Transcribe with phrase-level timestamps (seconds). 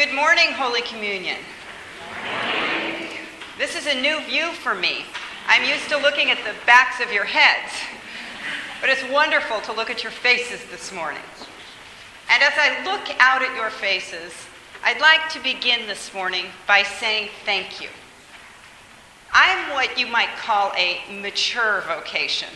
[0.00, 1.36] Good morning, Holy Communion.
[3.58, 5.04] This is a new view for me.
[5.46, 7.74] I'm used to looking at the backs of your heads,
[8.80, 11.20] but it's wonderful to look at your faces this morning.
[12.30, 14.32] And as I look out at your faces,
[14.82, 17.90] I'd like to begin this morning by saying thank you.
[19.34, 22.48] I'm what you might call a mature vocation.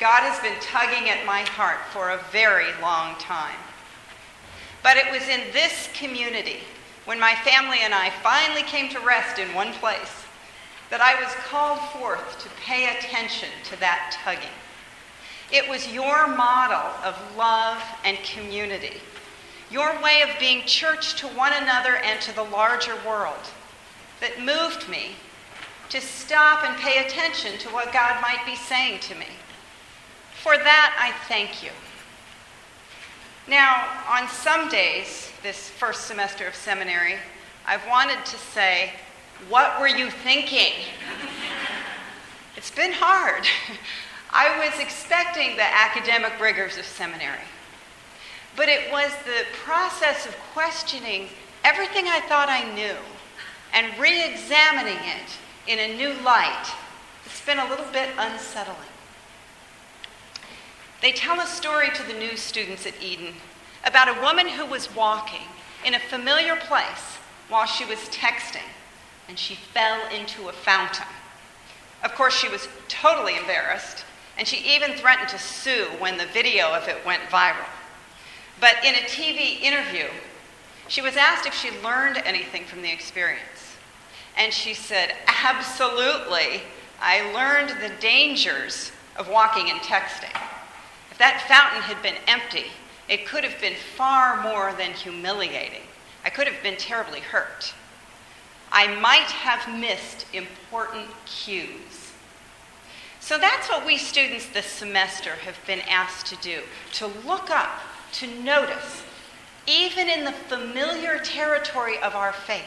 [0.00, 3.58] God has been tugging at my heart for a very long time.
[4.82, 6.60] But it was in this community,
[7.04, 10.24] when my family and I finally came to rest in one place,
[10.90, 14.48] that I was called forth to pay attention to that tugging.
[15.52, 19.00] It was your model of love and community,
[19.70, 23.50] your way of being church to one another and to the larger world,
[24.20, 25.16] that moved me
[25.90, 29.26] to stop and pay attention to what God might be saying to me.
[30.42, 31.70] For that, I thank you.
[33.50, 37.16] Now, on some days, this first semester of seminary,
[37.66, 38.92] I've wanted to say,
[39.48, 40.72] What were you thinking?
[42.56, 43.44] it's been hard.
[44.30, 47.42] I was expecting the academic rigors of seminary.
[48.54, 51.26] But it was the process of questioning
[51.64, 52.94] everything I thought I knew
[53.72, 56.70] and re examining it in a new light.
[57.26, 58.89] It's been a little bit unsettling.
[61.00, 63.32] They tell a story to the new students at Eden
[63.84, 65.46] about a woman who was walking
[65.84, 67.16] in a familiar place
[67.48, 68.68] while she was texting,
[69.26, 71.06] and she fell into a fountain.
[72.04, 74.04] Of course, she was totally embarrassed,
[74.36, 77.68] and she even threatened to sue when the video of it went viral.
[78.60, 80.08] But in a TV interview,
[80.88, 83.76] she was asked if she learned anything from the experience.
[84.36, 86.62] And she said, Absolutely.
[87.00, 90.38] I learned the dangers of walking and texting
[91.20, 92.64] that fountain had been empty,
[93.06, 95.82] it could have been far more than humiliating.
[96.24, 97.74] I could have been terribly hurt.
[98.72, 102.12] I might have missed important cues.
[103.20, 106.60] So that's what we students this semester have been asked to do
[106.94, 107.80] to look up,
[108.12, 109.02] to notice,
[109.66, 112.64] even in the familiar territory of our faith,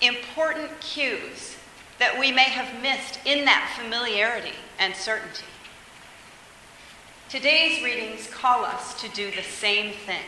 [0.00, 1.56] important cues
[1.98, 5.44] that we may have missed in that familiarity and certainty.
[7.32, 10.20] Today's readings call us to do the same thing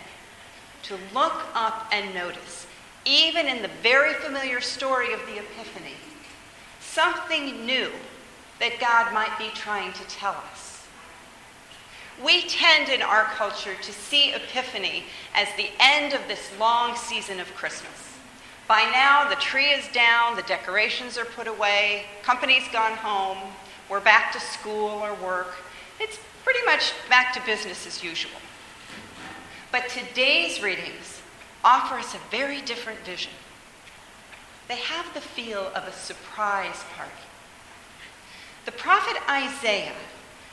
[0.84, 2.66] to look up and notice,
[3.04, 5.96] even in the very familiar story of the Epiphany,
[6.80, 7.90] something new
[8.58, 10.86] that God might be trying to tell us.
[12.24, 15.04] We tend in our culture to see Epiphany
[15.34, 18.16] as the end of this long season of Christmas.
[18.66, 23.36] By now, the tree is down, the decorations are put away, company's gone home,
[23.90, 25.54] we're back to school or work.
[26.00, 28.40] It's pretty much back to business as usual.
[29.72, 31.20] But today's readings
[31.64, 33.32] offer us a very different vision.
[34.68, 37.12] They have the feel of a surprise party.
[38.64, 39.92] The prophet Isaiah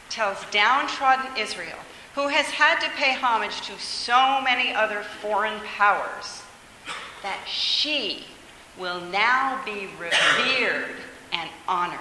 [0.10, 1.78] tells downtrodden Israel,
[2.16, 6.42] who has had to pay homage to so many other foreign powers,
[7.24, 8.26] that she
[8.78, 10.96] will now be revered
[11.32, 12.00] and honored.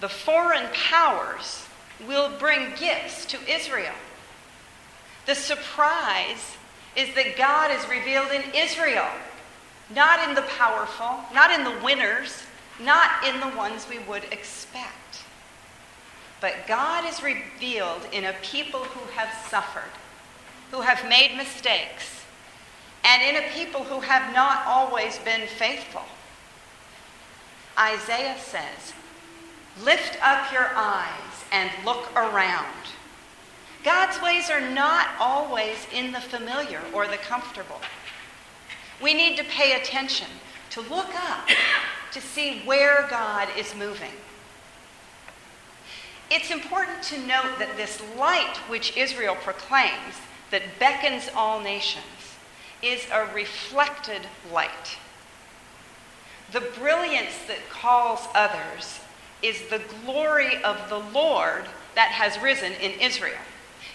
[0.00, 1.67] The foreign powers
[2.06, 3.94] will bring gifts to Israel.
[5.26, 6.56] The surprise
[6.96, 9.08] is that God is revealed in Israel,
[9.94, 12.42] not in the powerful, not in the winners,
[12.80, 15.24] not in the ones we would expect.
[16.40, 19.90] But God is revealed in a people who have suffered,
[20.70, 22.24] who have made mistakes,
[23.04, 26.04] and in a people who have not always been faithful.
[27.78, 28.92] Isaiah says,
[29.82, 32.66] Lift up your eyes and look around.
[33.84, 37.80] God's ways are not always in the familiar or the comfortable.
[39.02, 40.26] We need to pay attention,
[40.70, 41.48] to look up,
[42.12, 44.12] to see where God is moving.
[46.30, 50.16] It's important to note that this light which Israel proclaims,
[50.50, 52.04] that beckons all nations,
[52.82, 54.22] is a reflected
[54.52, 54.98] light.
[56.52, 59.00] The brilliance that calls others
[59.42, 61.64] is the glory of the Lord
[61.94, 63.38] that has risen in Israel.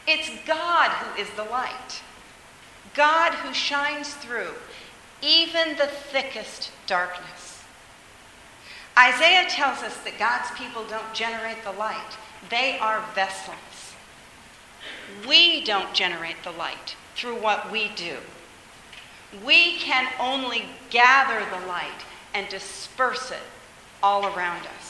[0.08, 2.02] It's God who is the light,
[2.94, 4.52] God who shines through
[5.22, 7.64] even the thickest darkness.
[8.98, 12.18] Isaiah tells us that God's people don't generate the light,
[12.50, 13.56] they are vessels.
[15.28, 18.18] We don't generate the light through what we do.
[19.46, 23.40] We can only gather the light and disperse it
[24.02, 24.83] all around us.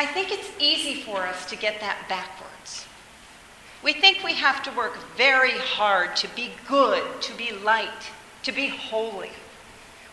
[0.00, 2.86] I think it's easy for us to get that backwards.
[3.82, 8.08] We think we have to work very hard to be good, to be light,
[8.44, 9.28] to be holy.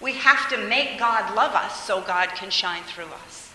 [0.01, 3.53] We have to make God love us so God can shine through us.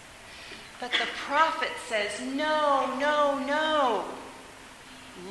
[0.81, 4.05] But the prophet says, no, no, no.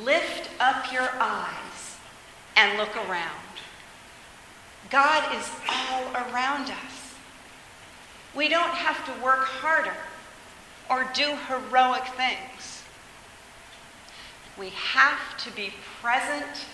[0.03, 1.98] Lift up your eyes
[2.56, 3.57] and look around.
[4.92, 7.15] God is all around us.
[8.36, 9.95] We don't have to work harder
[10.89, 12.83] or do heroic things.
[14.57, 16.65] We have to be present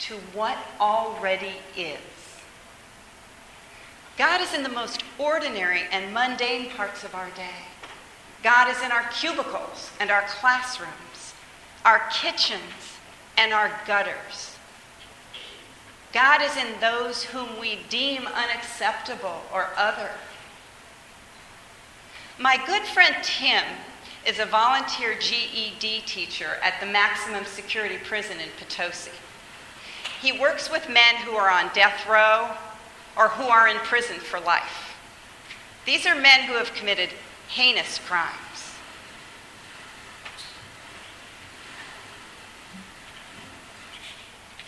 [0.00, 1.98] to what already is.
[4.18, 7.66] God is in the most ordinary and mundane parts of our day.
[8.42, 11.34] God is in our cubicles and our classrooms,
[11.84, 12.98] our kitchens
[13.38, 14.56] and our gutters.
[16.12, 20.10] God is in those whom we deem unacceptable or other.
[22.38, 23.62] My good friend Tim
[24.26, 29.10] is a volunteer GED teacher at the maximum security prison in Potosi.
[30.20, 32.48] He works with men who are on death row
[33.16, 34.96] or who are in prison for life.
[35.84, 37.10] These are men who have committed
[37.48, 38.32] heinous crimes.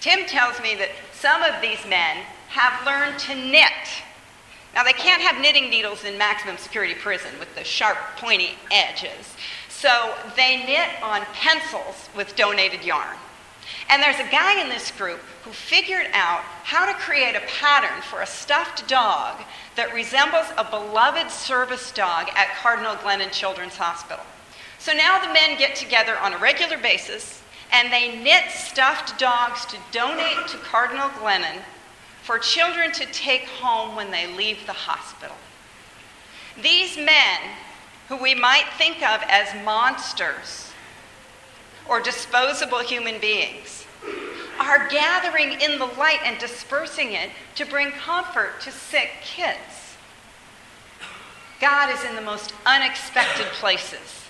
[0.00, 2.18] Tim tells me that some of these men
[2.48, 4.02] have learned to knit.
[4.74, 9.34] Now, they can't have knitting needles in maximum security prison with the sharp, pointy edges.
[9.68, 13.16] So they knit on pencils with donated yarn.
[13.88, 18.02] And there's a guy in this group who figured out how to create a pattern
[18.02, 19.42] for a stuffed dog
[19.76, 24.24] that resembles a beloved service dog at Cardinal Glennon Children's Hospital.
[24.78, 27.42] So now the men get together on a regular basis
[27.72, 31.60] and they knit stuffed dogs to donate to Cardinal Glennon
[32.24, 35.36] for children to take home when they leave the hospital.
[36.62, 37.38] These men,
[38.08, 40.72] who we might think of as monsters
[41.86, 43.84] or disposable human beings,
[44.58, 49.96] are gathering in the light and dispersing it to bring comfort to sick kids.
[51.60, 54.24] God is in the most unexpected places,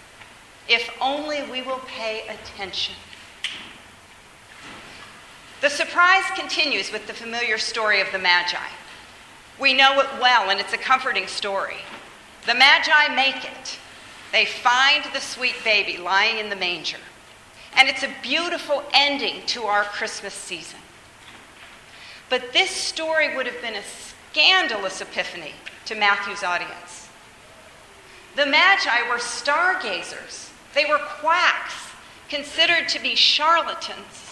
[0.69, 2.97] if only we will pay attention.
[5.65, 8.69] The surprise continues with the familiar story of the Magi.
[9.59, 11.79] We know it well, and it's a comforting story.
[12.45, 13.79] The Magi make it.
[14.31, 16.99] They find the sweet baby lying in the manger.
[17.75, 20.81] And it's a beautiful ending to our Christmas season.
[22.29, 23.83] But this story would have been a
[24.35, 25.55] scandalous epiphany
[25.87, 27.09] to Matthew's audience.
[28.37, 31.73] The Magi were stargazers, they were quacks,
[32.29, 34.24] considered to be charlatans.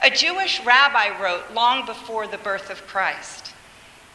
[0.00, 3.52] A Jewish rabbi wrote long before the birth of Christ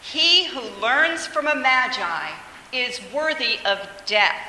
[0.02, 2.30] He who learns from a magi
[2.72, 4.48] is worthy of death.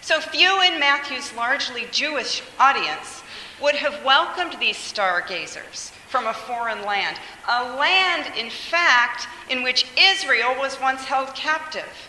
[0.00, 3.24] So few in Matthew's largely Jewish audience
[3.60, 7.16] would have welcomed these stargazers from a foreign land,
[7.48, 12.08] a land, in fact, in which Israel was once held captive.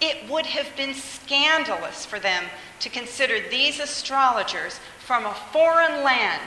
[0.00, 2.44] It would have been scandalous for them
[2.78, 6.42] to consider these astrologers from a foreign land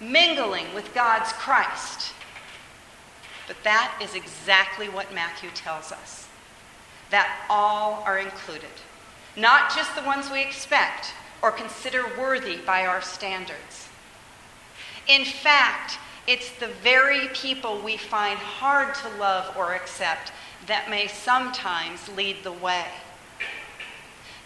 [0.00, 2.12] mingling with God's Christ.
[3.46, 6.28] But that is exactly what Matthew tells us
[7.10, 8.64] that all are included,
[9.36, 11.12] not just the ones we expect
[11.42, 13.88] or consider worthy by our standards.
[15.06, 20.32] In fact, it's the very people we find hard to love or accept
[20.66, 22.86] that may sometimes lead the way.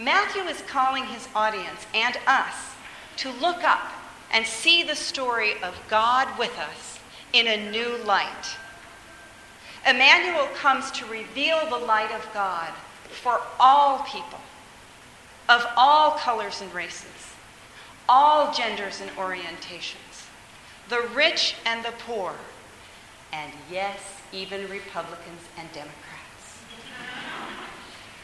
[0.00, 2.74] Matthew is calling his audience and us
[3.18, 3.92] to look up
[4.32, 6.98] and see the story of God with us
[7.32, 8.56] in a new light.
[9.86, 12.72] Emmanuel comes to reveal the light of God
[13.08, 14.40] for all people,
[15.48, 17.34] of all colors and races,
[18.08, 20.26] all genders and orientations,
[20.88, 22.34] the rich and the poor,
[23.32, 24.00] and yes,
[24.32, 25.94] even Republicans and Democrats.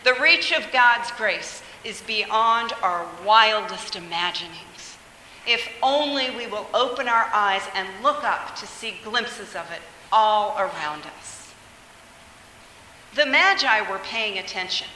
[0.04, 4.66] The reach of God's grace is beyond our wildest imagining
[5.46, 9.82] if only we will open our eyes and look up to see glimpses of it
[10.12, 11.52] all around us.
[13.14, 14.88] The Magi were paying attention.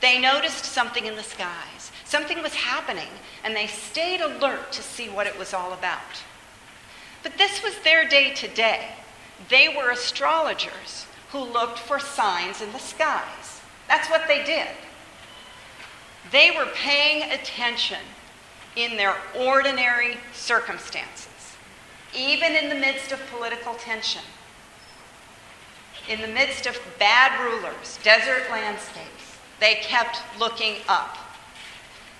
[0.00, 1.90] They noticed something in the skies.
[2.04, 3.08] Something was happening,
[3.44, 6.22] and they stayed alert to see what it was all about.
[7.22, 8.90] But this was their day to day.
[9.48, 13.60] They were astrologers who looked for signs in the skies.
[13.88, 14.68] That's what they did.
[16.30, 17.98] They were paying attention
[18.78, 21.56] in their ordinary circumstances,
[22.16, 24.22] even in the midst of political tension,
[26.08, 31.18] in the midst of bad rulers, desert landscapes, they kept looking up.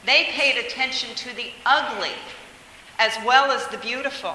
[0.05, 2.13] They paid attention to the ugly
[2.99, 4.35] as well as the beautiful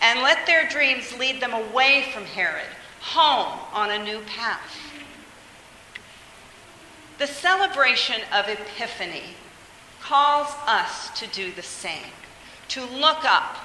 [0.00, 2.66] and let their dreams lead them away from Herod,
[3.00, 4.76] home on a new path.
[7.18, 9.22] The celebration of Epiphany
[10.04, 12.12] calls us to do the same,
[12.68, 13.56] to look up,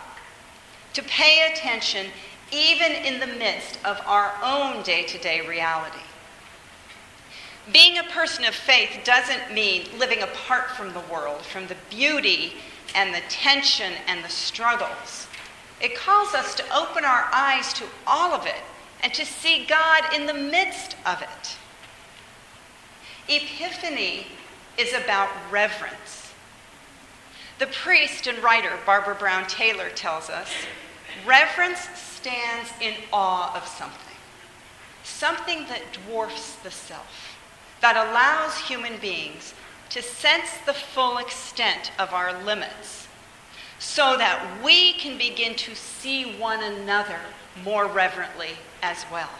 [0.93, 2.07] to pay attention
[2.51, 5.99] even in the midst of our own day to day reality.
[7.73, 12.53] Being a person of faith doesn't mean living apart from the world, from the beauty
[12.95, 15.27] and the tension and the struggles.
[15.81, 18.63] It calls us to open our eyes to all of it
[19.03, 21.57] and to see God in the midst of it.
[23.27, 24.27] Epiphany
[24.77, 26.18] is about reverence.
[27.59, 30.47] The priest and writer Barbara Brown Taylor tells us
[31.25, 34.15] reverence stands in awe of something,
[35.03, 37.37] something that dwarfs the self,
[37.81, 39.53] that allows human beings
[39.89, 43.09] to sense the full extent of our limits
[43.77, 47.19] so that we can begin to see one another
[47.65, 48.51] more reverently
[48.81, 49.31] as well.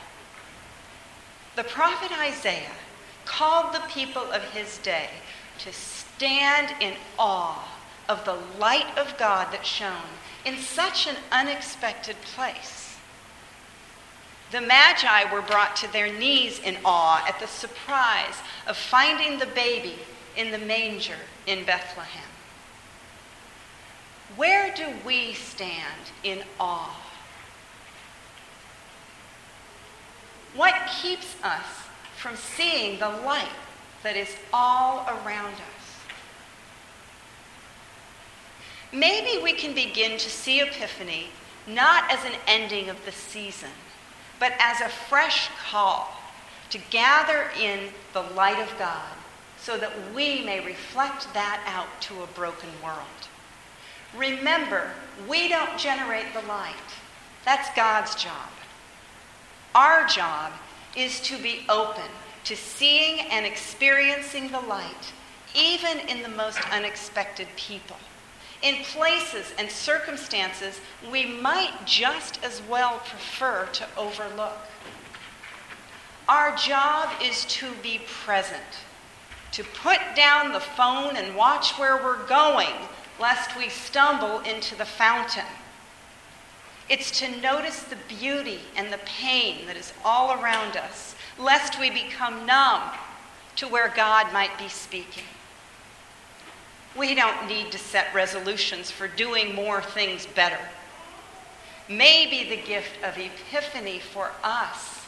[1.56, 2.76] The prophet Isaiah
[3.24, 5.10] called the people of his day
[5.60, 7.79] to stand in awe
[8.10, 12.98] of the light of God that shone in such an unexpected place.
[14.52, 18.36] The Magi were brought to their knees in awe at the surprise
[18.68, 20.00] of finding the baby
[20.36, 22.30] in the manger in Bethlehem.
[24.36, 27.00] Where do we stand in awe?
[30.56, 31.66] What keeps us
[32.18, 33.48] from seeing the light
[34.02, 35.79] that is all around us?
[38.92, 41.28] Maybe we can begin to see Epiphany
[41.68, 43.70] not as an ending of the season,
[44.40, 46.16] but as a fresh call
[46.72, 49.16] to gather in the light of God
[49.60, 53.00] so that we may reflect that out to a broken world.
[54.16, 54.92] Remember,
[55.28, 56.74] we don't generate the light.
[57.46, 58.50] That's God's job.
[59.76, 60.52] Our job
[60.98, 62.10] is to be open
[62.46, 65.14] to seeing and experiencing the light,
[65.56, 67.98] even in the most unexpected people,
[68.62, 70.80] in places and circumstances
[71.12, 74.58] we might just as well prefer to overlook.
[76.28, 78.62] Our job is to be present,
[79.54, 82.74] to put down the phone and watch where we're going
[83.20, 85.46] lest we stumble into the fountain.
[86.90, 91.90] It's to notice the beauty and the pain that is all around us, lest we
[91.90, 92.82] become numb
[93.58, 95.24] to where God might be speaking.
[96.96, 100.60] We don't need to set resolutions for doing more things better.
[101.88, 105.06] Maybe the gift of epiphany for us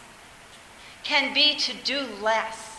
[1.03, 2.77] can be to do less,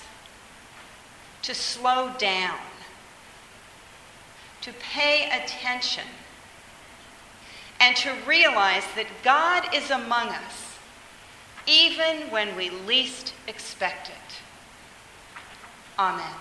[1.42, 2.58] to slow down,
[4.62, 6.04] to pay attention
[7.80, 10.72] and to realize that God is among us
[11.66, 14.42] even when we least expect it.
[15.98, 16.32] Amen.